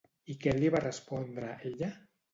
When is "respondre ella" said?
0.85-1.95